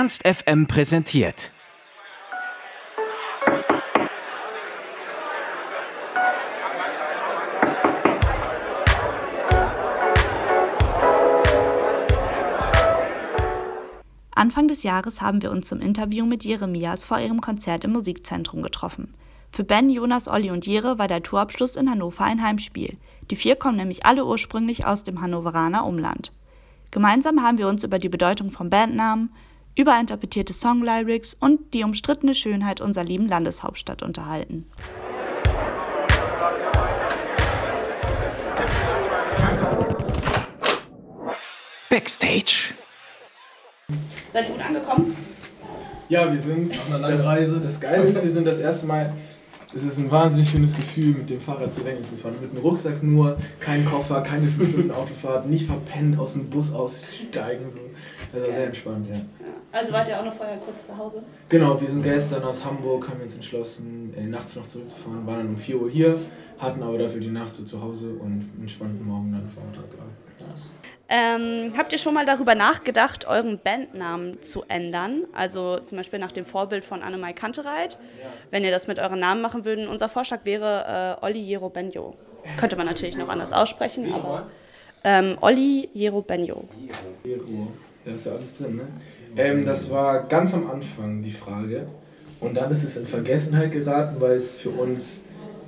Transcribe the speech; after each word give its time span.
Ernst 0.00 0.26
FM 0.26 0.66
präsentiert. 0.66 1.50
Anfang 14.30 14.68
des 14.68 14.84
Jahres 14.84 15.20
haben 15.20 15.42
wir 15.42 15.50
uns 15.50 15.68
zum 15.68 15.82
Interview 15.82 16.24
mit 16.24 16.44
Jeremias 16.44 17.04
vor 17.04 17.18
ihrem 17.18 17.42
Konzert 17.42 17.84
im 17.84 17.92
Musikzentrum 17.92 18.62
getroffen. 18.62 19.12
Für 19.50 19.64
Ben, 19.64 19.90
Jonas, 19.90 20.28
Olli 20.28 20.50
und 20.50 20.66
Jere 20.66 20.98
war 20.98 21.08
der 21.08 21.22
Tourabschluss 21.22 21.76
in 21.76 21.90
Hannover 21.90 22.24
ein 22.24 22.42
Heimspiel. 22.42 22.96
Die 23.30 23.36
vier 23.36 23.54
kommen 23.54 23.76
nämlich 23.76 24.06
alle 24.06 24.24
ursprünglich 24.24 24.86
aus 24.86 25.02
dem 25.02 25.20
Hannoveraner 25.20 25.84
Umland. 25.84 26.32
Gemeinsam 26.90 27.42
haben 27.42 27.58
wir 27.58 27.68
uns 27.68 27.84
über 27.84 27.98
die 27.98 28.08
Bedeutung 28.08 28.50
von 28.50 28.70
Bandnamen, 28.70 29.28
überinterpretierte 29.80 30.52
Songlyrics 30.52 31.34
und 31.34 31.72
die 31.72 31.84
umstrittene 31.84 32.34
Schönheit 32.34 32.80
unserer 32.80 33.04
lieben 33.04 33.26
Landeshauptstadt 33.26 34.02
unterhalten. 34.02 34.66
Backstage. 41.88 42.74
Seid 44.32 44.48
ihr 44.48 44.54
gut 44.54 44.64
angekommen? 44.64 45.16
Ja, 46.08 46.30
wir 46.30 46.40
sind 46.40 46.70
Nach 46.70 46.86
einer 46.86 46.98
langen 46.98 47.16
das, 47.16 47.26
Reise. 47.26 47.60
Das 47.60 47.80
Geile 47.80 48.04
ist, 48.04 48.22
wir 48.22 48.30
sind 48.30 48.46
das 48.46 48.58
erste 48.58 48.86
Mal. 48.86 49.14
Es 49.72 49.84
ist 49.84 49.98
ein 49.98 50.10
wahnsinnig 50.10 50.50
schönes 50.50 50.74
Gefühl, 50.74 51.14
mit 51.14 51.30
dem 51.30 51.40
Fahrrad 51.40 51.72
zu 51.72 51.82
Lenken 51.82 52.04
zu 52.04 52.16
fahren. 52.16 52.34
Mit 52.40 52.52
dem 52.52 52.60
Rucksack 52.60 53.02
nur, 53.02 53.38
kein 53.60 53.84
Koffer, 53.84 54.20
keine 54.20 54.48
5 54.48 54.70
Stunden 54.70 54.90
Autofahrt, 54.90 55.46
nicht 55.46 55.66
verpennt 55.66 56.18
aus 56.18 56.32
dem 56.32 56.50
Bus 56.50 56.72
aussteigen. 56.72 57.70
So. 57.70 57.78
Das 58.32 58.42
war 58.42 58.52
sehr 58.52 58.66
entspannt, 58.66 59.08
ja. 59.08 59.20
Also 59.72 59.92
wart 59.92 60.08
ihr 60.08 60.18
auch 60.18 60.24
noch 60.24 60.34
vorher 60.34 60.58
kurz 60.58 60.88
zu 60.88 60.96
Hause? 60.96 61.22
Genau, 61.48 61.80
wir 61.80 61.88
sind 61.88 62.02
gestern 62.02 62.42
aus 62.44 62.64
Hamburg, 62.64 63.08
haben 63.08 63.20
uns 63.20 63.34
entschlossen, 63.34 64.12
äh, 64.16 64.22
nachts 64.22 64.56
noch 64.56 64.66
zurückzufahren, 64.66 65.26
waren 65.26 65.38
dann 65.38 65.48
um 65.48 65.56
4 65.56 65.80
Uhr 65.80 65.90
hier, 65.90 66.16
hatten 66.58 66.82
aber 66.82 66.98
dafür 66.98 67.20
die 67.20 67.30
Nacht 67.30 67.54
so 67.54 67.64
zu 67.64 67.80
Hause 67.80 68.10
und 68.10 68.22
einen 68.22 68.58
entspannten 68.60 69.06
Morgen 69.06 69.32
dann 69.32 69.48
Vormittag. 69.48 69.84
Ähm, 71.12 71.72
habt 71.76 71.90
ihr 71.92 71.98
schon 71.98 72.14
mal 72.14 72.24
darüber 72.24 72.54
nachgedacht, 72.54 73.26
euren 73.26 73.58
Bandnamen 73.58 74.42
zu 74.44 74.62
ändern? 74.68 75.24
Also 75.32 75.80
zum 75.80 75.98
Beispiel 75.98 76.20
nach 76.20 76.30
dem 76.30 76.46
Vorbild 76.46 76.84
von 76.84 77.02
Annemai 77.02 77.32
Kantereit. 77.32 77.98
Wenn 78.52 78.62
ihr 78.62 78.70
das 78.70 78.86
mit 78.86 79.00
euren 79.00 79.18
Namen 79.18 79.42
machen 79.42 79.64
würden, 79.64 79.88
unser 79.88 80.08
Vorschlag 80.08 80.44
wäre 80.44 81.18
äh, 81.20 81.24
Olli 81.24 81.40
Jero 81.40 81.68
Benjo. 81.68 82.14
Könnte 82.58 82.76
man 82.76 82.86
natürlich 82.86 83.16
noch 83.16 83.28
anders 83.28 83.52
aussprechen, 83.52 84.12
aber 84.14 84.46
ähm, 85.02 85.36
Olli 85.40 85.90
Jero 85.94 86.22
Benjo. 86.22 86.68
Ruhe. 87.24 87.68
Da 88.04 88.12
ist 88.12 88.26
ja 88.26 88.32
alles 88.32 88.58
drin, 88.58 88.76
ne? 88.76 88.82
Ähm, 89.36 89.64
das 89.64 89.90
war 89.90 90.24
ganz 90.26 90.54
am 90.54 90.68
Anfang 90.70 91.22
die 91.22 91.30
Frage. 91.30 91.86
Und 92.40 92.56
dann 92.56 92.70
ist 92.70 92.84
es 92.84 92.96
in 92.96 93.06
Vergessenheit 93.06 93.70
geraten, 93.70 94.16
weil 94.18 94.32
es 94.32 94.54
für 94.54 94.70
uns 94.70 95.22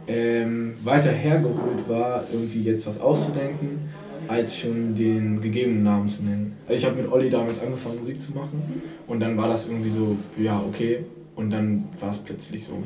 ähm, 0.07 0.75
weiter 0.83 1.11
hergeholt 1.11 1.89
war, 1.89 2.25
irgendwie 2.33 2.63
jetzt 2.63 2.87
was 2.87 3.01
auszudenken, 3.01 3.91
als 4.27 4.57
schon 4.57 4.95
den 4.95 5.41
gegebenen 5.41 5.83
Namen 5.83 6.09
zu 6.09 6.25
nennen. 6.25 6.57
Also 6.67 6.79
ich 6.79 6.85
habe 6.87 7.03
mit 7.03 7.13
Olli 7.13 7.29
damals 7.29 7.61
angefangen, 7.61 7.99
Musik 7.99 8.21
zu 8.21 8.33
machen. 8.33 8.83
Und 9.07 9.21
dann 9.21 9.37
war 9.37 9.49
das 9.49 9.67
irgendwie 9.67 9.91
so, 9.91 10.17
ja, 10.39 10.63
okay. 10.67 11.05
Und 11.37 11.51
dann 11.51 11.89
war 12.01 12.11
es 12.11 12.19
plötzlich 12.19 12.65
so. 12.65 12.83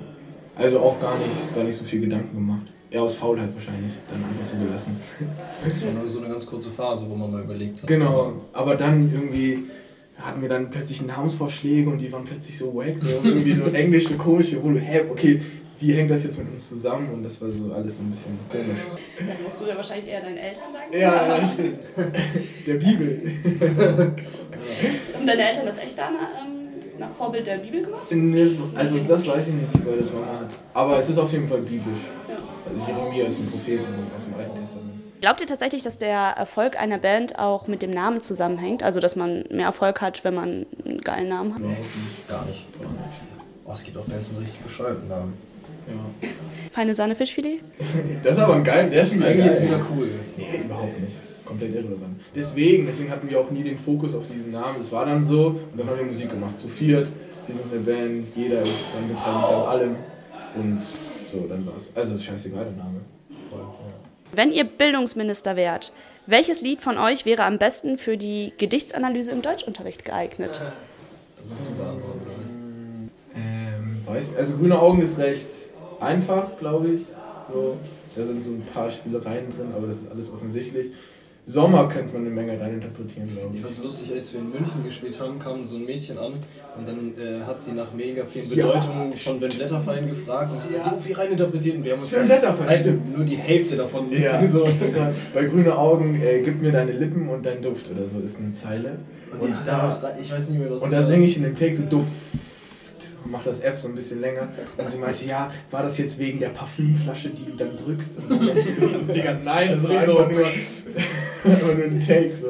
Also 0.56 0.80
auch 0.80 1.00
gar 1.00 1.18
nicht, 1.18 1.54
gar 1.54 1.64
nicht 1.64 1.76
so 1.76 1.84
viel 1.84 2.00
Gedanken 2.00 2.34
gemacht. 2.34 2.66
Eher 2.90 3.02
aus 3.02 3.16
Faulheit 3.16 3.48
wahrscheinlich, 3.54 3.92
dann 4.08 4.22
einfach 4.24 4.44
so 4.44 4.64
gelassen. 4.64 4.96
Das 5.64 5.84
war 5.84 5.92
nur 5.92 6.06
so 6.06 6.20
eine 6.20 6.28
ganz 6.28 6.46
kurze 6.46 6.70
Phase, 6.70 7.06
wo 7.10 7.16
man 7.16 7.32
mal 7.32 7.42
überlegt 7.42 7.82
hat. 7.82 7.88
Genau, 7.88 8.34
aber 8.52 8.76
dann 8.76 9.12
irgendwie 9.12 9.64
hatten 10.18 10.40
wir 10.40 10.48
dann 10.48 10.70
plötzlich 10.70 11.02
Namensvorschläge 11.02 11.90
und 11.90 11.98
die 11.98 12.10
waren 12.12 12.24
plötzlich 12.24 12.56
so 12.56 12.74
wack, 12.74 12.98
so 12.98 13.08
irgendwie 13.24 13.54
so 13.54 13.64
englische, 13.70 14.14
komische, 14.16 14.62
wo 14.62 14.70
du, 14.70 14.78
hä, 14.78 15.02
okay, 15.10 15.40
wie 15.78 15.92
hängt 15.92 16.10
das 16.10 16.24
jetzt 16.24 16.38
mit 16.38 16.50
uns 16.50 16.68
zusammen? 16.68 17.12
Und 17.12 17.22
das 17.22 17.40
war 17.42 17.50
so 17.50 17.72
alles 17.72 17.96
so 17.96 18.02
ein 18.02 18.10
bisschen 18.10 18.38
komisch. 18.50 18.80
Dann 19.18 19.42
musst 19.42 19.60
du 19.60 19.66
ja 19.66 19.76
wahrscheinlich 19.76 20.08
eher 20.08 20.20
deinen 20.22 20.38
Eltern 20.38 20.72
danken. 20.72 20.98
Ja, 20.98 21.38
ja, 21.38 21.48
stimmt. 21.48 21.78
Der 22.66 22.74
Bibel. 22.74 23.20
Haben 25.14 25.26
deine 25.26 25.48
Eltern 25.48 25.66
das 25.66 25.78
echt 25.78 25.98
dann 25.98 26.14
ähm, 26.14 26.98
nach 26.98 27.10
Vorbild 27.10 27.46
der 27.46 27.58
Bibel 27.58 27.82
gemacht? 27.82 28.10
Nee, 28.10 28.48
Also 28.74 29.00
das 29.06 29.26
weiß 29.26 29.48
ich 29.48 29.54
nicht, 29.54 29.86
weil 29.86 29.98
das 29.98 30.12
Mama 30.12 30.40
hat. 30.40 30.50
Aber 30.72 30.98
es 30.98 31.10
ist 31.10 31.18
auf 31.18 31.30
jeden 31.32 31.48
Fall 31.48 31.60
biblisch. 31.60 31.82
Ja. 32.28 32.35
Also 32.68 32.86
Jeremia 32.92 33.26
ist 33.26 33.38
ein 33.38 33.46
Prophet 33.50 33.80
aus 34.16 34.24
dem 34.24 34.34
Alten 34.34 34.60
Testament. 34.60 34.92
Glaubt 35.20 35.40
ihr 35.40 35.46
tatsächlich, 35.46 35.82
dass 35.82 35.98
der 35.98 36.18
Erfolg 36.36 36.78
einer 36.78 36.98
Band 36.98 37.38
auch 37.38 37.68
mit 37.68 37.80
dem 37.82 37.90
Namen 37.90 38.20
zusammenhängt? 38.20 38.82
Also, 38.82 39.00
dass 39.00 39.16
man 39.16 39.44
mehr 39.50 39.66
Erfolg 39.66 40.00
hat, 40.00 40.24
wenn 40.24 40.34
man 40.34 40.66
einen 40.84 41.00
geilen 41.00 41.28
Namen 41.28 41.54
hat? 41.54 41.60
Überhaupt 41.60 41.80
nicht. 41.80 42.28
Gar 42.28 42.44
nicht. 42.44 42.66
Oh, 43.64 43.72
es 43.72 43.82
gibt 43.82 43.96
auch 43.96 44.04
Bands 44.04 44.28
mit 44.30 44.42
richtig 44.42 44.60
bescheuerten 44.60 45.08
Namen. 45.08 45.32
Ja. 45.88 46.28
Feine 46.70 46.94
Sahne 46.94 47.14
Fischfilet? 47.14 47.60
Das 48.22 48.36
ist 48.36 48.42
aber 48.42 48.56
ein 48.56 48.64
geil, 48.64 48.90
der 48.90 49.02
ist 49.02 49.08
schon 49.08 49.18
wieder 49.18 49.28
Eigentlich 49.28 49.46
geil. 49.46 49.54
ist 49.54 49.62
wieder 49.62 49.80
cool. 49.96 50.10
Nee, 50.36 50.60
überhaupt 50.64 51.00
nicht. 51.00 51.12
Komplett 51.44 51.74
irrelevant. 51.74 52.20
Deswegen, 52.34 52.86
deswegen 52.86 53.10
hatten 53.10 53.30
wir 53.30 53.40
auch 53.40 53.50
nie 53.50 53.62
den 53.62 53.78
Fokus 53.78 54.14
auf 54.16 54.24
diesen 54.32 54.50
Namen. 54.50 54.80
Es 54.80 54.90
war 54.92 55.06
dann 55.06 55.24
so 55.24 55.46
und 55.46 55.78
dann 55.78 55.88
haben 55.88 55.98
wir 55.98 56.06
Musik 56.06 56.28
gemacht. 56.30 56.58
Zu 56.58 56.68
viert, 56.68 57.08
wir 57.46 57.54
sind 57.54 57.72
eine 57.72 57.80
Band, 57.80 58.28
jeder 58.34 58.62
ist 58.62 58.72
dran 58.92 59.08
beteiligt 59.08 59.48
an 59.48 59.62
allem. 59.68 59.96
Und 60.56 60.82
so, 61.28 61.46
dann 61.46 61.66
war's. 61.66 61.90
Also 61.94 62.14
ist 62.14 62.24
scheißegal 62.24 62.64
der 62.64 62.72
Name. 62.72 63.00
Voll. 63.50 63.60
Wenn 64.32 64.52
ihr 64.52 64.64
Bildungsminister 64.64 65.56
wärt, 65.56 65.92
welches 66.26 66.60
Lied 66.60 66.82
von 66.82 66.98
euch 66.98 67.24
wäre 67.24 67.44
am 67.44 67.58
besten 67.58 67.98
für 67.98 68.16
die 68.16 68.52
Gedichtsanalyse 68.58 69.30
im 69.30 69.42
Deutschunterricht 69.42 70.04
geeignet? 70.04 70.60
Das 70.60 71.46
musst 71.48 71.70
du 71.70 71.74
beantworten? 71.74 73.10
Ähm, 73.34 74.02
weißt 74.04 74.36
also 74.36 74.56
grüne 74.56 74.78
Augen 74.78 75.02
ist 75.02 75.18
recht 75.18 75.48
einfach, 76.00 76.58
glaube 76.58 76.88
ich. 76.88 77.02
So, 77.48 77.76
da 78.16 78.24
sind 78.24 78.42
so 78.42 78.50
ein 78.50 78.66
paar 78.72 78.90
Spielereien 78.90 79.54
drin, 79.56 79.72
aber 79.74 79.86
das 79.86 79.98
ist 79.98 80.10
alles 80.10 80.32
offensichtlich. 80.32 80.88
Sommer 81.48 81.88
könnte 81.88 82.12
man 82.12 82.22
eine 82.22 82.30
Menge 82.34 82.60
reininterpretieren, 82.60 83.28
glaube 83.28 83.50
Ich 83.52 83.58
ich. 83.58 83.62
fand's 83.62 83.80
lustig, 83.80 84.12
als 84.12 84.32
wir 84.32 84.40
in 84.40 84.50
München 84.50 84.82
gespielt 84.84 85.20
haben, 85.20 85.38
kam 85.38 85.64
so 85.64 85.76
ein 85.76 85.84
Mädchen 85.84 86.18
an 86.18 86.32
und 86.76 86.88
dann 86.88 87.12
äh, 87.16 87.40
hat 87.46 87.60
sie 87.60 87.70
nach 87.70 87.92
mega 87.94 88.24
vielen 88.24 88.50
Ja. 88.52 88.66
Bedeutungen 88.66 89.12
von 89.16 89.40
Van 89.40 89.48
Blätterfein 89.50 90.08
gefragt 90.08 90.50
und 90.50 90.58
sie 90.58 90.74
hat 90.74 90.82
so 90.82 90.96
viel 90.96 91.14
reininterpretiert 91.14 91.76
und 91.76 91.84
wir 91.84 91.92
haben 91.92 92.02
uns 92.02 92.10
Blätterfein, 92.10 92.66
halt 92.66 92.80
stimmt. 92.80 93.16
nur 93.16 93.24
die 93.24 93.36
Hälfte 93.36 93.76
davon 93.76 94.10
Ja, 94.10 94.44
so. 94.48 94.64
war, 94.64 95.12
bei 95.34 95.44
grüne 95.44 95.78
Augen, 95.78 96.20
äh, 96.20 96.42
gib 96.42 96.60
mir 96.60 96.72
deine 96.72 96.90
Lippen 96.90 97.28
und 97.28 97.46
dein 97.46 97.62
Duft 97.62 97.88
oder 97.92 98.08
so 98.08 98.18
ist 98.18 98.38
eine 98.40 98.52
Zeile. 98.52 98.98
Und, 99.32 99.40
Und 99.42 99.54
da- 99.64 99.84
was 99.84 100.04
ich 100.20 100.32
weiß 100.32 100.48
nicht 100.48 100.58
mehr, 100.58 100.68
was 100.72 100.82
Und 100.82 100.92
da 100.92 101.04
singe 101.04 101.26
ich 101.26 101.36
in 101.36 101.44
dem 101.44 101.54
Text 101.54 101.80
so 101.80 101.88
Duft 101.88 102.08
und 103.24 103.30
mach 103.30 103.44
das 103.44 103.60
F 103.60 103.78
so 103.78 103.86
ein 103.86 103.94
bisschen 103.94 104.20
länger. 104.20 104.48
Und 104.76 104.88
sie 104.88 104.98
meinte, 104.98 105.24
ja, 105.24 105.48
war 105.70 105.84
das 105.84 105.96
jetzt 105.98 106.18
wegen 106.18 106.40
der 106.40 106.48
Parfümflasche, 106.48 107.28
die 107.30 107.44
du 107.44 107.56
dann 107.56 107.76
drückst? 107.76 108.18
Und 108.18 108.30
dann 108.30 108.40
so, 108.46 109.12
Digga, 109.12 109.36
nein, 109.44 109.68
das 109.68 109.78
ist 109.78 109.84
Das 109.84 109.92
ist 109.92 109.98
einfach 109.98 110.26
so- 110.26 110.32
nur, 110.32 110.46
nur 111.62 111.84
ein 111.84 112.00
Take. 112.00 112.34
So. 112.34 112.48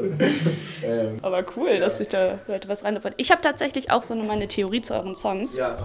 Ähm, 0.87 1.19
Aber 1.23 1.45
cool, 1.57 1.79
dass 1.79 1.99
sich 1.99 2.09
da 2.09 2.39
Leute 2.47 2.69
was 2.69 2.85
rein. 2.85 2.99
Ich 3.17 3.31
habe 3.31 3.43
tatsächlich 3.43 3.91
auch 3.91 4.03
so 4.03 4.15
eine 4.15 4.25
meine 4.25 4.49
Theorie 4.49 4.81
zu 4.81 4.95
euren 4.95 5.15
Songs. 5.15 5.57
ja, 5.57 5.79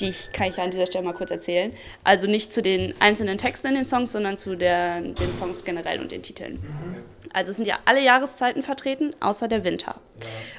Die 0.00 0.08
ich, 0.08 0.32
kann 0.32 0.48
ich 0.48 0.56
ja 0.56 0.64
an 0.64 0.70
dieser 0.70 0.86
Stelle 0.86 1.04
mal 1.04 1.14
kurz 1.14 1.30
erzählen. 1.30 1.72
Also 2.04 2.26
nicht 2.26 2.52
zu 2.52 2.62
den 2.62 2.94
einzelnen 3.00 3.38
Texten 3.38 3.68
in 3.68 3.74
den 3.74 3.86
Songs, 3.86 4.12
sondern 4.12 4.38
zu 4.38 4.56
der, 4.56 5.00
den 5.00 5.32
Songs 5.32 5.64
generell 5.64 6.00
und 6.00 6.10
den 6.12 6.22
Titeln. 6.22 6.58
Also 7.32 7.50
es 7.50 7.56
sind 7.56 7.66
ja 7.66 7.78
alle 7.84 8.02
Jahreszeiten 8.02 8.62
vertreten, 8.62 9.14
außer 9.20 9.48
der 9.48 9.64
Winter. 9.64 9.96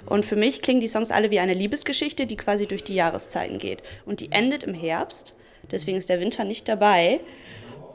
Und 0.05 0.25
für 0.25 0.35
mich 0.35 0.61
klingen 0.61 0.81
die 0.81 0.87
Songs 0.87 1.11
alle 1.11 1.31
wie 1.31 1.39
eine 1.39 1.53
Liebesgeschichte, 1.53 2.27
die 2.27 2.37
quasi 2.37 2.67
durch 2.67 2.83
die 2.83 2.95
Jahreszeiten 2.95 3.57
geht. 3.57 3.81
Und 4.05 4.19
die 4.19 4.31
endet 4.31 4.63
im 4.63 4.73
Herbst, 4.73 5.35
deswegen 5.71 5.97
ist 5.97 6.09
der 6.09 6.19
Winter 6.19 6.43
nicht 6.43 6.67
dabei. 6.67 7.19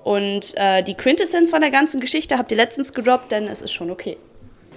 Und 0.04 0.52
äh, 0.56 0.82
die 0.82 0.94
Quintessenz 0.94 1.50
von 1.50 1.62
der 1.62 1.70
ganzen 1.70 2.00
Geschichte 2.00 2.38
habt 2.38 2.50
ihr 2.52 2.58
letztens 2.58 2.92
gedroppt, 2.92 3.32
denn 3.32 3.48
es 3.48 3.62
ist 3.62 3.72
schon 3.72 3.90
okay. 3.90 4.18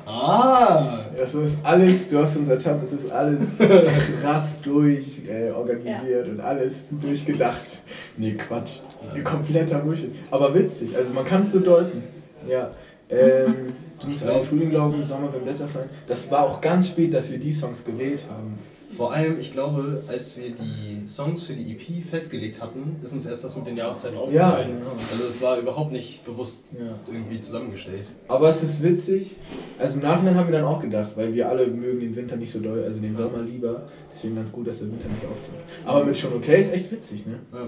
Ah! 0.06 1.06
das 1.18 1.36
ist 1.36 1.66
alles, 1.66 2.08
du 2.08 2.20
hast 2.20 2.38
uns 2.38 2.48
ertappt, 2.48 2.84
es 2.84 2.94
ist 2.94 3.12
alles 3.12 3.58
krass 4.22 4.62
durch 4.62 5.24
äh, 5.28 5.52
organisiert 5.52 6.30
und 6.30 6.40
alles 6.40 6.90
durchgedacht. 6.92 7.82
Nee, 8.16 8.36
Quatsch. 8.36 8.80
Kompletter 9.24 9.80
Bullshit. 9.80 10.16
Aber 10.32 10.54
witzig, 10.54 10.96
also 10.96 11.12
man 11.12 11.26
kann 11.26 11.42
es 11.42 11.52
so 11.52 11.60
deuten. 11.60 12.04
Ja. 12.48 12.72
Ähm, 13.10 13.74
du 14.02 14.08
musst 14.08 14.26
an 14.26 14.36
den 14.36 14.44
Frühling 14.44 14.70
glauben, 14.70 15.04
Sommer 15.04 15.28
beim 15.28 15.42
Blätter 15.44 15.68
fallen. 15.68 15.90
Das 16.08 16.30
war 16.32 16.44
auch 16.44 16.62
ganz 16.62 16.90
spät, 16.90 17.14
dass 17.14 17.30
wir 17.30 17.38
die 17.38 17.52
Songs 17.52 17.84
gewählt 17.84 18.24
haben. 18.30 18.58
Vor 18.98 19.14
allem, 19.14 19.40
ich 19.40 19.54
glaube, 19.54 20.04
als 20.08 20.36
wir 20.36 20.50
die 20.50 21.08
Songs 21.08 21.44
für 21.44 21.54
die 21.54 21.72
EP 21.74 22.04
festgelegt 22.04 22.60
hatten, 22.62 22.96
ist 23.04 23.14
uns 23.14 23.28
erst 23.28 23.44
das 23.44 23.56
mit 23.56 23.68
den 23.68 23.78
Jahreszeiten 23.78 24.18
aufgefallen. 24.18 24.80
genau. 24.80 24.92
Also 25.12 25.24
es 25.28 25.40
war 25.42 25.60
überhaupt 25.60 25.92
nicht 25.92 26.26
bewusst 26.26 26.66
Ja. 26.74 26.96
irgendwie 27.08 27.40
zusammengestellt. 27.40 28.08
Aber 28.28 28.50
es 28.50 28.64
ist 28.64 28.82
witzig. 28.82 29.36
Also 29.78 29.94
im 29.96 30.02
Nachhinein 30.02 30.36
haben 30.36 30.48
wir 30.48 30.58
dann 30.60 30.66
auch 30.66 30.82
gedacht, 30.82 31.12
weil 31.16 31.32
wir 31.34 31.48
alle 31.48 31.68
mögen 31.68 32.00
den 32.00 32.16
Winter 32.16 32.36
nicht 32.38 32.52
so 32.52 32.60
doll, 32.60 32.84
also 32.84 33.00
den 33.00 33.16
Sommer 33.16 33.44
lieber. 33.44 33.88
Deswegen 34.12 34.36
ganz 34.36 34.52
gut, 34.52 34.66
dass 34.68 34.80
der 34.80 34.88
Winter 34.88 35.08
nicht 35.10 35.24
auftritt. 35.26 35.54
Aber 35.86 36.04
mit 36.04 36.18
schon 36.18 36.34
okay 36.34 36.60
ist 36.60 36.74
echt 36.74 36.92
witzig, 36.92 37.26
ne? 37.28 37.40
Ja. 37.54 37.68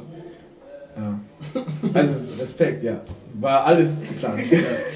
Ja. 0.97 1.19
Also 1.93 2.13
Respekt, 2.39 2.83
ja. 2.83 3.01
War 3.39 3.65
alles 3.65 4.01
geplant. 4.01 4.41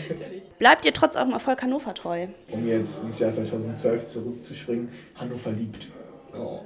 Bleibt 0.59 0.85
ihr 0.85 0.93
trotz 0.93 1.15
eurem 1.15 1.31
Erfolg 1.33 1.61
Hannover 1.61 1.93
treu? 1.93 2.27
Um 2.51 2.67
jetzt 2.67 3.03
ins 3.03 3.19
Jahr 3.19 3.31
2012 3.31 4.07
zurückzuspringen, 4.07 4.89
Hannover 5.15 5.51
liebt. 5.51 5.87
Oh. 6.37 6.59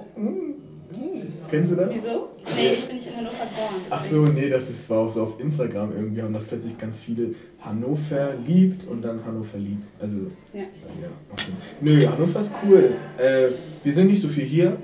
Kennst 1.50 1.72
du 1.72 1.76
das? 1.76 1.90
Wieso? 1.92 2.28
Nee, 2.56 2.72
ich 2.74 2.86
bin 2.86 2.96
nicht 2.96 3.08
in 3.08 3.16
Hannover 3.16 3.44
geboren. 3.44 3.74
Ach 3.90 4.04
so, 4.04 4.26
nee, 4.26 4.48
das 4.48 4.70
ist 4.70 4.86
zwar 4.86 4.98
auch 5.00 5.10
so 5.10 5.22
auf 5.24 5.40
Instagram 5.40 5.92
irgendwie, 5.92 6.22
haben 6.22 6.32
das 6.32 6.44
plötzlich 6.44 6.78
ganz 6.78 7.00
viele 7.00 7.34
Hannover 7.60 8.34
liebt 8.46 8.86
und 8.86 9.02
dann 9.02 9.24
Hannover 9.24 9.58
liebt. 9.58 9.82
Also, 10.00 10.18
Ja. 10.52 10.60
ja, 10.60 11.08
macht 11.30 11.44
Sinn. 11.46 11.56
Nö, 11.80 12.06
Hannover 12.06 12.38
ist 12.38 12.52
cool. 12.64 12.92
Äh, 13.18 13.50
wir 13.84 13.92
sind 13.92 14.08
nicht 14.08 14.22
so 14.22 14.28
viel 14.28 14.44
hier, 14.44 14.76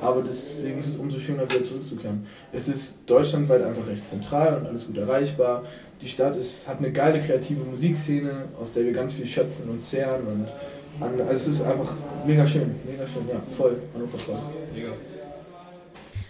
aber 0.00 0.22
deswegen 0.22 0.78
ist 0.78 0.88
es 0.88 0.96
umso 0.96 1.18
schöner, 1.18 1.42
wieder 1.50 1.62
zurückzukehren. 1.62 2.26
Es 2.52 2.68
ist 2.68 2.98
deutschlandweit 3.06 3.62
einfach 3.62 3.86
recht 3.86 4.08
zentral 4.08 4.58
und 4.58 4.66
alles 4.66 4.86
gut 4.86 4.96
erreichbar. 4.96 5.64
Die 6.00 6.08
Stadt 6.08 6.36
ist, 6.36 6.66
hat 6.66 6.78
eine 6.78 6.90
geile 6.92 7.20
kreative 7.20 7.62
Musikszene, 7.64 8.44
aus 8.58 8.72
der 8.72 8.84
wir 8.84 8.92
ganz 8.92 9.12
viel 9.12 9.26
schöpfen 9.26 9.68
und 9.68 9.82
zehren. 9.82 10.26
Und 10.26 10.46
also 11.00 11.24
es 11.30 11.46
ist 11.46 11.62
einfach 11.62 11.94
mega 12.26 12.46
schön, 12.46 12.74
mega 12.84 13.06
schön, 13.06 13.28
ja, 13.28 13.36
voll, 13.56 13.80
Hannover 13.94 14.18
voll. 14.18 14.36
Mega. 14.74 14.92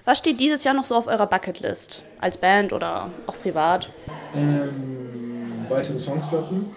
Was 0.05 0.19
steht 0.19 0.40
dieses 0.40 0.64
Jahr 0.64 0.75
noch 0.75 0.84
so 0.84 0.96
auf 0.96 1.06
eurer 1.06 1.26
Bucketlist? 1.26 2.05
Als 2.20 2.37
Band 2.37 2.72
oder 2.72 3.11
auch 3.26 3.38
privat? 3.38 3.90
Ähm, 4.34 5.67
weitere 5.69 5.99
Songs 5.99 6.28
droppen. 6.28 6.70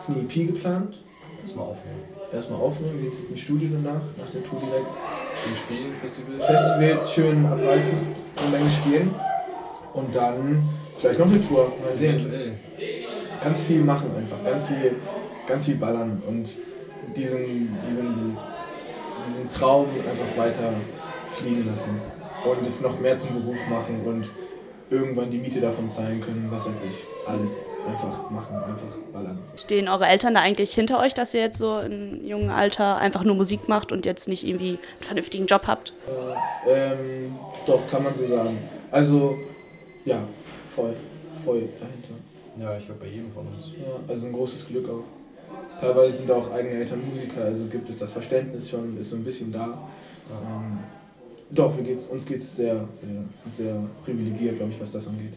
Ist 0.00 0.08
eine 0.08 0.20
EP 0.20 0.52
geplant. 0.52 0.98
Erstmal 1.40 1.66
aufnehmen. 1.66 2.02
Erstmal 2.32 2.60
aufnehmen, 2.60 3.00
geht's 3.00 3.18
ins 3.30 3.40
Studio 3.40 3.68
danach, 3.72 4.02
nach 4.18 4.30
der 4.30 4.42
Tour 4.42 4.60
direkt. 4.60 4.86
Viel 5.34 5.56
spielen, 5.56 5.94
Festival. 6.00 6.40
Festivals 6.40 7.12
schön 7.12 7.46
abreißen, 7.46 7.98
eine 8.36 8.50
Menge 8.50 8.70
spielen. 8.70 9.14
Und 9.92 10.14
dann 10.14 10.68
vielleicht 10.98 11.20
noch 11.20 11.26
eine 11.26 11.46
Tour, 11.46 11.72
mal 11.82 11.94
sehen. 11.94 12.16
Eventuell. 12.16 12.54
Ganz 13.42 13.60
viel 13.60 13.82
machen 13.82 14.10
einfach, 14.16 14.42
ganz 14.44 14.66
viel, 14.66 14.96
ganz 15.46 15.64
viel 15.64 15.76
ballern 15.76 16.22
und 16.26 16.48
diesen, 17.16 17.76
diesen, 17.88 18.36
diesen 19.28 19.48
Traum 19.48 19.88
einfach 20.08 20.36
weiter 20.36 20.72
fliegen 21.26 21.66
lassen. 21.66 22.00
Und 22.44 22.66
es 22.66 22.80
noch 22.80 23.00
mehr 23.00 23.16
zum 23.16 23.40
Beruf 23.40 23.58
machen 23.68 24.02
und 24.04 24.28
irgendwann 24.90 25.30
die 25.30 25.38
Miete 25.38 25.60
davon 25.60 25.88
zahlen 25.88 26.20
können, 26.20 26.46
was 26.50 26.68
weiß 26.68 26.82
ich. 26.88 27.04
Alles 27.26 27.70
einfach 27.86 28.30
machen, 28.30 28.56
einfach 28.56 28.98
ballern. 29.12 29.38
Stehen 29.56 29.88
eure 29.88 30.06
Eltern 30.06 30.34
da 30.34 30.40
eigentlich 30.40 30.74
hinter 30.74 31.00
euch, 31.00 31.14
dass 31.14 31.32
ihr 31.34 31.40
jetzt 31.40 31.58
so 31.58 31.80
im 31.80 32.24
jungen 32.24 32.50
Alter 32.50 32.98
einfach 32.98 33.24
nur 33.24 33.34
Musik 33.34 33.68
macht 33.68 33.92
und 33.92 34.04
jetzt 34.04 34.28
nicht 34.28 34.46
irgendwie 34.46 34.78
einen 34.78 35.00
vernünftigen 35.00 35.46
Job 35.46 35.66
habt? 35.66 35.94
Äh, 36.66 36.92
ähm, 36.92 37.36
doch, 37.66 37.88
kann 37.90 38.04
man 38.04 38.14
so 38.14 38.26
sagen. 38.26 38.58
Also, 38.90 39.36
ja, 40.04 40.22
voll, 40.68 40.94
voll 41.44 41.68
dahinter. 41.80 42.14
Ja, 42.60 42.76
ich 42.76 42.84
glaube 42.84 43.00
bei 43.00 43.08
jedem 43.08 43.30
von 43.30 43.46
uns. 43.48 43.72
Ja, 43.78 43.98
also 44.06 44.26
ein 44.26 44.32
großes 44.32 44.68
Glück 44.68 44.88
auch. 44.88 45.04
Teilweise 45.80 46.18
sind 46.18 46.30
auch 46.30 46.52
eigene 46.52 46.76
Eltern 46.76 47.02
Musiker, 47.08 47.44
also 47.44 47.64
gibt 47.66 47.88
es 47.90 47.98
das 47.98 48.12
Verständnis 48.12 48.70
schon, 48.70 48.96
ist 48.98 49.10
so 49.10 49.16
ein 49.16 49.24
bisschen 49.24 49.52
da. 49.52 49.78
Ähm, 50.30 50.78
doch, 51.50 51.76
wir 51.76 51.84
geht's, 51.84 52.04
uns 52.06 52.24
geht 52.24 52.38
es 52.38 52.56
sehr, 52.56 52.88
sehr, 52.92 53.08
sind 53.08 53.56
sehr 53.56 53.76
privilegiert, 54.04 54.56
glaube 54.56 54.72
ich, 54.72 54.80
was 54.80 54.92
das 54.92 55.06
angeht. 55.06 55.34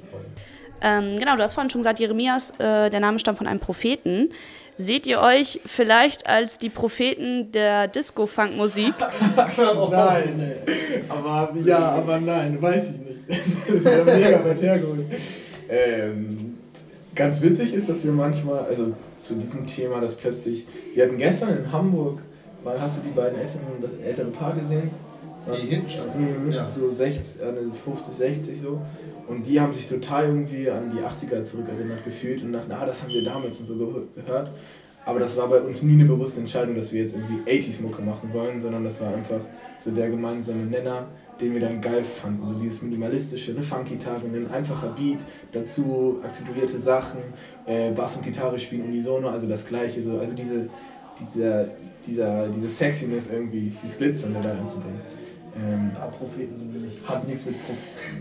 Ähm, 0.81 1.17
genau, 1.17 1.35
du 1.35 1.43
hast 1.43 1.53
vorhin 1.53 1.69
schon 1.69 1.81
gesagt, 1.81 1.99
Jeremias, 1.99 2.51
äh, 2.59 2.89
der 2.89 2.99
Name 2.99 3.19
stammt 3.19 3.39
von 3.39 3.47
einem 3.47 3.59
Propheten. 3.59 4.29
Seht 4.77 5.07
ihr 5.07 5.19
euch 5.19 5.59
vielleicht 5.65 6.27
als 6.27 6.59
die 6.59 6.69
Propheten 6.69 7.51
der 7.51 7.87
Disco-Funk-Musik? 7.87 8.93
nein, 9.91 10.53
aber 11.09 11.51
ja, 11.65 11.79
aber 11.79 12.19
nein, 12.19 12.61
weiß 12.61 12.91
ich 12.91 12.97
nicht. 12.97 13.07
Das 13.67 13.75
ist 13.75 13.85
ja 13.85 14.03
mega 14.03 14.45
weit 14.45 14.61
hergeholt. 14.61 15.05
Ähm, 15.69 16.57
ganz 17.17 17.41
witzig 17.41 17.73
ist, 17.73 17.89
dass 17.89 18.03
wir 18.05 18.11
manchmal, 18.11 18.65
also 18.65 18.93
zu 19.19 19.35
diesem 19.35 19.65
Thema, 19.67 19.99
dass 19.99 20.15
plötzlich, 20.15 20.65
wir 20.93 21.05
hatten 21.05 21.17
gestern 21.17 21.57
in 21.57 21.71
Hamburg, 21.71 22.19
mal 22.63 22.79
hast 22.79 22.97
du 22.99 23.01
die 23.01 23.13
beiden 23.13 23.37
Eltern, 23.39 23.59
das 23.81 23.93
ältere 23.93 24.27
Paar 24.31 24.55
gesehen? 24.55 24.89
Die 25.47 25.67
hinten 25.67 25.89
standen. 25.89 26.45
Mhm, 26.45 26.51
Ja. 26.51 26.69
So 26.69 26.89
60, 26.89 27.41
äh, 27.41 27.53
50, 27.85 28.15
60 28.15 28.61
so. 28.61 28.81
Und 29.27 29.45
die 29.45 29.59
haben 29.59 29.73
sich 29.73 29.87
total 29.87 30.25
irgendwie 30.25 30.69
an 30.69 30.91
die 30.93 30.99
80er 31.01 31.43
zurückerinnert 31.43 32.03
gefühlt 32.05 32.43
und 32.43 32.53
dachten, 32.53 32.71
ah, 32.71 32.85
das 32.85 33.03
haben 33.03 33.13
wir 33.13 33.23
damals 33.23 33.59
und 33.59 33.65
so 33.65 33.75
ge 33.75 33.87
gehört. 34.15 34.51
Aber 35.07 35.21
das 35.21 35.37
war 35.37 35.47
bei 35.47 35.61
uns 35.61 35.81
nie 35.83 35.93
eine 35.93 36.03
bewusste 36.03 36.41
Entscheidung, 36.41 36.75
dass 36.75 36.91
wir 36.91 37.01
jetzt 37.01 37.15
irgendwie 37.15 37.49
80s-Mucke 37.49 38.01
machen 38.01 38.29
wollen, 38.33 38.61
sondern 38.61 38.83
das 38.83 38.99
war 38.99 39.13
einfach 39.13 39.39
so 39.79 39.89
der 39.91 40.09
gemeinsame 40.09 40.65
Nenner, 40.65 41.07
den 41.39 41.53
wir 41.53 41.61
dann 41.61 41.79
geil 41.79 42.03
fanden. 42.03 42.45
So 42.45 42.59
dieses 42.59 42.81
minimalistische, 42.81 43.51
eine 43.51 43.61
Funk-Gitarre, 43.61 44.23
ein 44.25 44.51
einfacher 44.51 44.89
Beat, 44.89 45.19
dazu 45.53 46.19
akzentuierte 46.21 46.77
Sachen, 46.77 47.21
äh, 47.65 47.91
Bass 47.91 48.17
und 48.17 48.25
Gitarre 48.25 48.59
spielen 48.59 48.83
unisono, 48.83 49.29
also 49.29 49.47
das 49.47 49.65
gleiche. 49.65 50.03
So, 50.03 50.19
also 50.19 50.35
diese, 50.35 50.67
dieser, 51.21 51.69
dieser, 52.05 52.49
diese 52.49 52.67
Sexiness 52.67 53.31
irgendwie, 53.31 53.71
dieses 53.81 53.97
Glitzernde 53.97 54.41
da 54.43 54.51
einzubringen. 54.51 54.99
Ähm, 55.55 55.91
Ah, 55.99 56.07
Propheten 56.07 56.53
sind 56.55 56.73
wir 56.73 56.81
nicht. 56.81 57.07
hat 57.07 57.27
nichts 57.27 57.45
mit 57.45 57.55
Prof. 57.65 57.77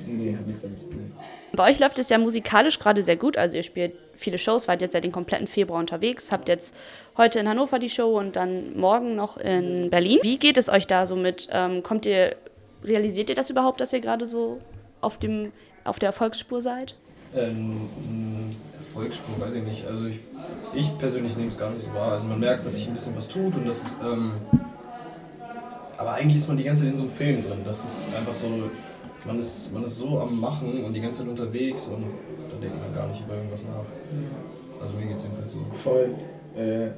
Nee, 0.07 0.35
hat 0.37 0.47
nichts 0.47 0.63
damit 0.63 0.81
zu 0.81 0.87
tun. 0.87 1.13
Bei 1.53 1.71
euch 1.71 1.79
läuft 1.79 1.99
es 1.99 2.09
ja 2.09 2.19
musikalisch 2.19 2.79
gerade 2.79 3.03
sehr 3.03 3.17
gut. 3.17 3.37
Also 3.37 3.57
ihr 3.57 3.63
spielt 3.63 3.93
viele 4.15 4.39
Shows, 4.39 4.69
wart 4.69 4.81
jetzt 4.83 4.93
seit 4.93 5.05
den 5.05 5.13
kompletten 5.13 5.47
Februar 5.47 5.81
unterwegs, 5.81 6.33
habt 6.33 6.49
jetzt 6.49 6.77
heute 7.17 7.39
in 7.39 7.49
Hannover 7.49 7.79
die 7.79 7.91
Show 7.91 8.19
und 8.19 8.37
dann 8.37 8.79
morgen 8.79 9.15
noch 9.17 9.37
in 9.37 9.91
Berlin. 9.91 10.19
Wie 10.23 10.39
geht 10.39 10.57
es 10.59 10.69
euch 10.69 10.87
da 10.87 11.07
so 11.07 11.17
mit? 11.17 11.49
Ähm, 11.53 11.83
kommt 11.83 12.07
ihr, 12.07 12.37
realisiert 12.85 13.29
ihr 13.31 13.37
das 13.37 13.51
überhaupt, 13.51 13.81
dass 13.81 13.93
ihr 13.93 14.01
gerade 14.01 14.27
so 14.27 14.61
auf, 15.01 15.19
dem, 15.19 15.53
auf 15.85 15.99
der 15.99 16.09
Erfolgsspur 16.09 16.61
seid? 16.63 16.95
Ähm, 17.35 17.89
Erfolgsspur, 18.79 19.39
weiß 19.41 19.55
ich 19.55 19.63
nicht. 19.65 19.87
Also 19.87 20.07
ich, 20.07 20.19
ich 20.75 20.99
persönlich 20.99 21.37
nehme 21.37 21.49
es 21.49 21.59
gar 21.59 21.71
nicht 21.71 21.85
so 21.85 21.93
wahr. 21.95 22.13
Also 22.13 22.27
man 22.27 22.41
merkt, 22.41 22.65
dass 22.65 22.75
sich 22.75 22.87
ein 22.87 22.95
bisschen 22.95 23.15
was 23.17 23.29
tut 23.29 23.55
und 23.55 23.67
das 23.67 23.83
ist. 23.83 23.97
Ähm, 24.03 24.33
aber 25.99 26.13
eigentlich 26.15 26.37
ist 26.37 26.49
man 26.49 26.57
die 26.57 26.65
ganze 26.65 26.83
Zeit 26.83 26.91
in 26.91 26.97
so 26.97 27.03
einem 27.05 27.13
Film 27.13 27.43
drin. 27.43 27.59
Das 27.65 27.85
ist 27.85 28.09
einfach 28.17 28.35
so. 28.35 28.49
Man 29.25 29.41
ist, 29.41 29.73
man 29.73 29.83
ist 29.83 29.97
so 29.97 30.21
am 30.21 30.41
Machen 30.41 30.85
und 30.85 30.95
die 30.95 31.01
ganze 31.01 31.21
Zeit 31.21 31.29
unterwegs 31.29 31.87
und 31.87 32.05
da 32.49 32.57
denkt 32.61 32.81
man 32.81 32.95
gar 32.95 33.09
nicht 33.09 33.23
über 33.25 33.35
irgendwas 33.35 33.65
nach. 33.65 33.85
Also 34.81 34.95
mir 34.95 35.07
geht 35.07 35.17
es 35.17 35.23
jedenfalls 35.25 35.53
so. 35.53 35.59
Voll. 35.73 36.15
Äh, 36.57 36.91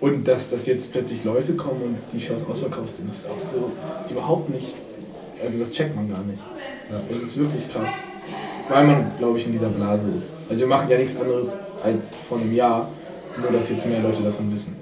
und 0.00 0.26
dass, 0.26 0.50
dass 0.50 0.66
jetzt 0.66 0.92
plötzlich 0.92 1.24
Leute 1.24 1.54
kommen 1.54 1.82
und 1.82 1.96
die 2.12 2.20
Shows 2.20 2.44
ausverkauft 2.46 2.96
sind, 2.96 3.10
das 3.10 3.20
ist 3.20 3.30
auch 3.30 3.38
so 3.38 3.72
ist 4.02 4.10
überhaupt 4.10 4.50
nicht. 4.50 4.74
Also 5.42 5.58
das 5.58 5.72
checkt 5.72 5.94
man 5.94 6.08
gar 6.08 6.22
nicht. 6.22 6.42
Ja. 6.90 7.00
Das 7.08 7.22
ist 7.22 7.36
wirklich 7.36 7.68
krass. 7.68 7.90
Weil 8.68 8.86
man, 8.86 9.12
glaube 9.18 9.38
ich, 9.38 9.46
in 9.46 9.52
dieser 9.52 9.68
Blase 9.68 10.08
ist. 10.16 10.36
Also 10.48 10.62
wir 10.62 10.68
machen 10.68 10.88
ja 10.88 10.98
nichts 10.98 11.16
anderes 11.18 11.56
als 11.82 12.16
vor 12.16 12.38
einem 12.38 12.52
Jahr, 12.52 12.88
nur 13.40 13.50
dass 13.52 13.70
jetzt 13.70 13.86
mehr 13.86 14.00
Leute 14.00 14.22
davon 14.22 14.52
wissen. 14.52 14.76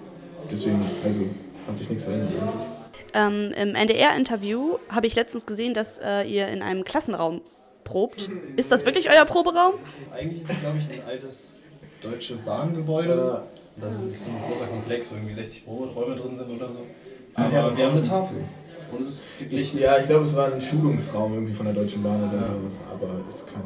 Deswegen, 0.50 0.80
also 1.04 1.20
hat 1.66 1.78
sich 1.78 1.90
nichts 1.90 2.04
verändert 2.04 2.30
eigentlich. 2.30 2.73
Ähm, 3.14 3.52
Im 3.56 3.74
NDR-Interview 3.74 4.78
habe 4.88 5.06
ich 5.06 5.14
letztens 5.14 5.46
gesehen, 5.46 5.72
dass 5.72 6.00
äh, 6.00 6.22
ihr 6.24 6.48
in 6.48 6.62
einem 6.62 6.84
Klassenraum 6.84 7.42
probt. 7.84 8.28
Ist 8.56 8.72
das 8.72 8.84
wirklich 8.84 9.10
euer 9.10 9.24
Proberaum? 9.24 9.74
Eigentlich 10.12 10.42
ist 10.42 10.50
es, 10.50 10.60
glaube 10.60 10.78
ich, 10.78 10.90
ein 10.90 11.06
altes 11.06 11.62
deutsche 12.00 12.36
Bahngebäude. 12.36 13.42
Das 13.76 14.04
ist 14.04 14.24
so 14.24 14.30
ein 14.30 14.42
großer 14.48 14.66
Komplex, 14.66 15.10
wo 15.10 15.16
irgendwie 15.16 15.34
60 15.34 15.64
Räume 15.66 16.14
drin 16.16 16.34
sind 16.34 16.50
oder 16.50 16.68
so. 16.68 16.80
Aber 17.34 17.52
Ja, 17.52 17.76
wir 17.76 17.86
haben 17.86 17.96
eine 17.96 18.06
Tafel. 18.06 18.44
Und 18.92 19.00
es 19.00 19.08
ist 19.08 19.24
gibt 19.38 19.52
Ich, 19.52 19.74
ja, 19.74 19.98
ich 19.98 20.06
glaube, 20.06 20.24
es 20.24 20.36
war 20.36 20.52
ein 20.52 20.60
Schulungsraum 20.60 21.34
irgendwie 21.34 21.54
von 21.54 21.66
der 21.66 21.74
Deutschen 21.74 22.02
Bahn 22.02 22.28
oder 22.28 22.42
so, 22.42 22.52
aber 22.92 23.26
ist 23.26 23.46
kein. 23.46 23.62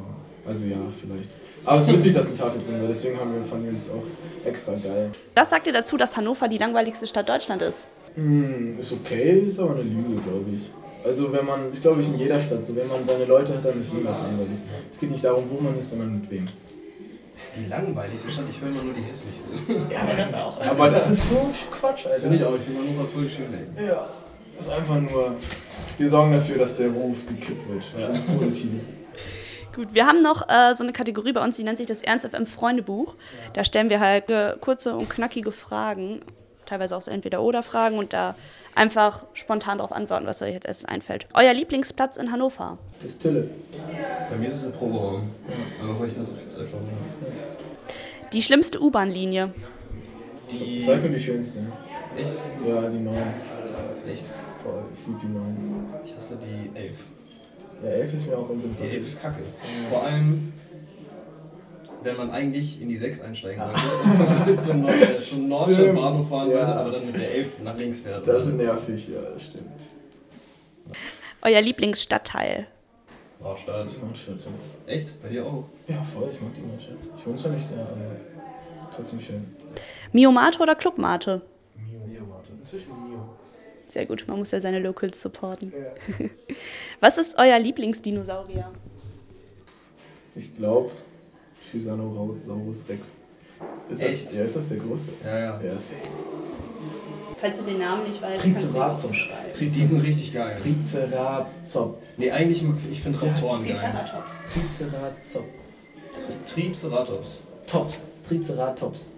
Also 0.47 0.65
ja, 0.65 0.77
vielleicht. 0.99 1.29
Aber 1.65 1.79
es 1.81 1.87
ist 1.89 1.93
witzig, 1.93 2.15
dass 2.15 2.29
eine 2.29 2.39
Tafel 2.39 2.63
drin 2.63 2.81
war, 2.81 2.89
deswegen 2.89 3.19
haben 3.21 3.35
wir, 3.35 3.45
fanden 3.45 3.71
wir 3.71 3.77
es 3.77 3.91
auch 3.91 4.03
extra 4.47 4.73
geil. 4.73 5.11
Was 5.35 5.51
sagt 5.51 5.67
ihr 5.67 5.73
dazu, 5.75 5.99
dass 5.99 6.17
Hannover 6.17 6.49
die 6.49 6.57
langweiligste 6.57 7.07
Stadt 7.07 7.29
Deutschland 7.29 7.61
ist? 7.61 7.87
Hm, 8.15 8.79
ist 8.79 8.93
okay, 8.93 9.41
ist 9.47 9.61
aber 9.61 9.73
eine 9.73 9.83
Lüge, 9.83 10.21
glaube 10.23 10.51
ich. 10.55 10.73
Also 11.05 11.33
wenn 11.33 11.47
man, 11.47 11.73
ich 11.73 11.81
glaube 11.81 12.01
ich 12.01 12.09
in 12.09 12.19
jeder 12.19 12.41
Stadt, 12.41 12.65
so 12.65 12.75
wenn 12.75 12.89
man 12.89 13.07
seine 13.07 13.25
Leute 13.25 13.55
hat, 13.55 13.65
dann 13.65 13.81
ist 13.81 13.95
nie 13.95 14.05
was 14.05 14.19
langweilig. 14.19 14.59
Es 14.93 14.99
geht 14.99 15.11
nicht 15.11 15.25
darum, 15.25 15.45
wo 15.51 15.61
man 15.61 15.79
ist, 15.79 15.91
sondern 15.91 16.21
mit 16.21 16.31
wem. 16.31 16.47
Die 17.57 17.69
langweiligste 17.69 18.31
Stadt, 18.31 18.45
ich 18.51 18.61
höre 18.61 18.69
immer 18.69 18.83
nur 18.83 18.95
die 18.95 19.03
hässlichste. 19.03 19.49
Ja, 19.93 20.01
aber 20.03 20.15
das 20.15 20.35
auch. 20.35 20.61
Aber 20.61 20.91
das 20.91 21.11
ist 21.11 21.29
so 21.29 21.51
Quatsch, 21.71 22.07
Alter. 22.07 22.21
Finde 22.21 22.37
ich 22.37 22.45
auch, 22.45 22.55
ich 22.55 22.63
finde 22.63 22.81
Hannover 22.81 23.09
voll 23.09 23.29
schön, 23.29 23.47
ey. 23.55 23.87
Ja. 23.87 24.09
Das 24.57 24.67
ist 24.67 24.73
einfach 24.73 25.01
nur. 25.01 25.37
Wir 25.97 26.09
sorgen 26.09 26.33
dafür, 26.33 26.59
dass 26.59 26.77
der 26.77 26.91
Ruf 26.91 27.27
gekippt 27.27 27.69
wird. 27.69 27.83
Ja. 27.99 28.09
Das 28.09 28.19
ist 28.19 28.39
positiv. 28.39 28.71
Gut, 29.75 29.95
wir 29.95 30.07
haben 30.07 30.23
noch 30.23 30.49
äh, 30.49 30.75
so 30.75 30.83
eine 30.83 30.93
Kategorie 30.93 31.33
bei 31.33 31.43
uns, 31.43 31.57
die 31.57 31.63
nennt 31.63 31.79
sich 31.79 31.87
das 31.87 32.03
Ernst 32.03 32.27
FM 32.27 32.47
Freundebuch. 32.47 33.15
Da 33.53 33.63
stellen 33.63 33.91
wir 33.91 34.01
halt 34.01 34.29
äh, 34.31 34.55
kurze 34.61 34.97
und 34.97 35.09
knackige 35.09 35.53
Fragen, 35.53 36.21
teilweise 36.69 36.97
auch 36.97 37.03
so 37.03 37.11
Entweder-Oder-Fragen 37.11 37.99
und 37.99 38.13
da 38.13 38.35
einfach 38.75 39.25
spontan 39.35 39.79
darauf 39.79 39.93
antworten, 39.93 40.27
was 40.27 40.43
euch 40.43 40.53
jetzt 40.55 40.67
erst 40.67 40.89
einfällt. 40.89 41.27
Euer 41.35 41.53
Lieblingsplatz 41.53 42.17
in 42.17 42.31
Hannover? 42.31 42.79
Das 43.03 43.13
ist 43.13 43.23
Tille. 43.23 43.49
Bei 44.31 44.37
mir 44.37 44.49
ist 44.49 44.57
es 44.57 44.67
ein 44.67 44.73
Proberaum. 44.73 45.31
Aber 45.83 45.99
weil 45.99 46.09
ich 46.09 46.15
da 46.15 46.23
so 46.23 46.35
viel 46.35 46.49
Zeit 46.49 46.67
habe. 46.67 46.85
Die 48.33 48.43
schlimmste 48.43 48.81
U-Bahn-Linie? 48.81 49.53
Die. 50.51 50.81
Ich 50.81 50.87
weiß 50.87 51.03
nur 51.03 51.13
die 51.13 51.21
schönste. 51.21 51.59
Echt? 52.17 52.33
Ja, 52.67 52.83
die 52.89 52.99
neuen. 52.99 53.35
Echt? 54.07 54.25
Voll, 54.63 54.83
ich 54.95 55.07
liebe 55.07 55.19
die 55.23 55.27
neuen. 55.29 55.87
Ich 56.05 56.15
hasse 56.15 56.39
die 56.39 56.77
11. 56.77 56.97
Ja, 57.83 57.91
elf 57.91 58.13
ist 58.13 58.27
mir 58.27 58.37
auch 58.37 58.47
Die 58.49 58.53
11 58.55 58.65
unsympathisch. 58.65 58.97
ist 59.03 59.23
kacke. 59.23 59.43
Vor 59.91 60.03
allem, 60.03 60.53
wenn 62.03 62.17
man 62.17 62.31
eigentlich 62.31 62.81
in 62.81 62.89
die 62.89 62.97
6 62.97 63.21
einsteigen 63.21 63.63
wollte 63.63 63.81
und 64.05 64.13
zum, 64.13 64.59
zum, 64.59 64.81
Nord 64.83 64.95
äh, 65.03 65.17
zum 65.17 65.49
Nordstadt 65.49 65.95
Bahnhof 65.95 66.29
fahren 66.29 66.51
ja. 66.51 66.57
wollte, 66.59 66.75
aber 66.75 66.91
dann 66.93 67.07
mit 67.07 67.17
der 67.17 67.35
11 67.35 67.63
nach 67.63 67.77
links 67.77 68.01
fährt. 68.01 68.27
Das 68.27 68.47
ist 68.47 68.55
nervig, 68.55 69.09
ja, 69.09 69.21
das 69.21 69.43
stimmt. 69.43 69.71
Euer 71.43 71.61
Lieblingsstadtteil. 71.61 72.67
Nordstadt. 73.41 73.89
Nordstadt. 74.03 74.39
ja. 74.45 74.93
Echt? 74.93 75.23
Bei 75.23 75.29
dir 75.29 75.47
auch? 75.47 75.65
Ja, 75.87 76.03
voll, 76.03 76.31
ich 76.33 76.41
mag 76.41 76.53
die 76.55 76.63
Nordstadt. 76.63 76.97
Ich 77.17 77.27
wohne 77.27 77.37
zwar 77.37 77.53
nicht 77.53 77.67
da, 77.71 77.83
aber 77.83 78.91
trotzdem 78.95 79.21
schön. 79.21 79.47
Mio-Mate 80.13 80.59
oder 80.61 80.75
Club-Mate? 80.75 81.43
Mio. 81.77 82.01
Mio, 82.07 82.29
warte. 82.31 82.53
Inzwischen 82.53 83.09
Mio. 83.09 83.29
Sehr 83.89 84.07
gut, 84.07 84.25
man 84.27 84.39
muss 84.39 84.51
ja 84.51 84.61
seine 84.61 84.81
Locals 84.81 85.21
supporten. 85.21 85.73
Was 87.01 87.17
ist 87.19 87.39
euer 87.39 87.59
Lieblingsdinosaurier? 87.59 88.71
Ich 90.35 90.57
glaube, 90.57 90.91
Tyrannosaurus 91.71 92.89
Rex. 92.89 93.07
Ist 93.91 94.01
Echt? 94.03 94.27
Das, 94.27 94.35
ja, 94.35 94.43
ist 94.45 94.57
das 94.57 94.69
der 94.69 94.79
große? 94.79 95.11
Ja, 95.25 95.39
ja. 95.39 95.61
Ja, 95.63 95.73
ist 95.73 95.93
Falls 97.41 97.59
du 97.59 97.65
den 97.65 97.79
Namen 97.79 98.09
nicht 98.09 98.21
weißt, 98.21 98.43
kannst 98.43 98.65
du 98.65 98.69
ihn 98.69 98.73
Triceratops. 98.73 99.05
aufschreiben. 99.05 99.71
Die 99.71 99.85
sind 99.85 100.03
richtig 100.03 100.35
geil. 100.35 100.57
Triceratop. 100.61 102.03
Nee, 102.17 102.31
eigentlich, 102.33 102.65
ich 102.91 103.01
finde 103.01 103.23
Raptoren 103.23 103.65
geil. 103.65 103.75
Triceratops. 103.75 104.39
Triceratop. 104.53 105.45
Triceratops. 106.53 107.41
Tops. 107.67 107.95
Triceratops. 108.29 109.11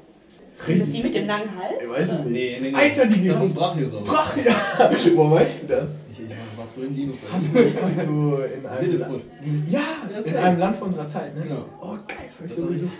Ist 0.66 0.80
das 0.82 0.90
die 0.90 1.02
mit 1.02 1.14
dem 1.14 1.26
langen 1.26 1.50
Hals? 1.56 1.82
Ich 1.82 1.88
weiß 1.88 2.08
es 2.12 2.18
nicht. 2.18 2.30
Nee, 2.30 2.58
nee, 2.60 2.70
nee. 2.70 2.76
Alter, 2.76 3.06
die 3.06 3.28
Das 3.28 3.38
sind 3.38 3.54
Brachiosaurus. 3.54 4.08
Brach, 4.08 4.36
ja. 4.36 4.90
Wo 5.16 5.30
weißt 5.30 5.62
du 5.62 5.66
das? 5.68 5.98
Ich, 6.10 6.20
ich 6.20 6.28
war 6.30 6.66
früher 6.74 6.86
im 6.86 6.94
dino 6.94 7.14
Hast 7.32 7.54
du, 7.54 7.82
hast 7.82 8.06
du 8.06 8.36
in 8.42 8.66
einem 8.66 8.90
Littlefoot. 8.90 9.22
Ja, 9.68 9.82
in 10.24 10.36
einem 10.36 10.58
Land 10.58 10.76
vor 10.76 10.86
unserer 10.88 11.08
Zeit, 11.08 11.34
ne? 11.34 11.42
Genau. 11.42 11.64
Oh, 11.80 11.96
geil, 12.06 12.18
das 12.26 12.38
hab 12.38 12.44
ich 12.46 12.52
Das 12.52 12.56
so 12.56 12.66
gesehen. 12.66 12.90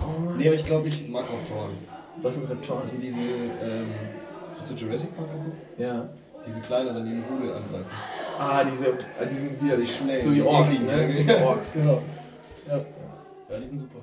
Oh 0.00 0.20
Mann. 0.20 0.36
Nee, 0.38 0.46
aber 0.46 0.54
ich 0.56 0.66
glaube, 0.66 0.88
ich 0.88 1.08
mag 1.08 1.22
Raptoren. 1.24 1.72
Was 2.22 2.34
sind 2.34 2.48
Reptoren? 2.50 2.80
Das 2.82 2.90
sind 2.90 3.02
diese, 3.02 3.20
ähm, 3.20 3.86
hast 4.58 4.70
du 4.70 4.74
Jurassic 4.74 5.16
Park 5.16 5.28
geguckt? 5.30 5.56
Ja. 5.78 6.08
Diese 6.46 6.60
kleineren, 6.60 7.04
die 7.06 7.12
den 7.12 7.24
Vogel 7.24 7.54
angreifen. 7.54 7.86
Ah, 8.38 8.64
diese, 8.64 8.88
ah, 9.18 9.24
die 9.24 9.36
sind 9.38 9.62
wieder 9.62 9.76
die 9.76 9.86
Schnell. 9.86 10.22
So 10.22 10.30
die 10.30 10.42
Orks, 10.42 10.80
ne? 10.80 11.08
Die 11.08 11.24
genau. 11.24 11.46
Orks, 11.46 11.72
genau. 11.74 12.02
Ja. 12.68 12.76
Ja, 13.48 13.60
die 13.60 13.66
sind 13.66 13.78
super. 13.78 13.98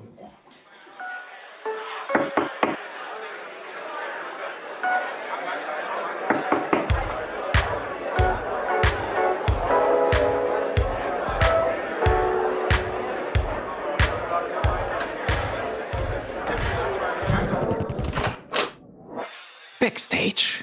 Backstage. 19.82 20.62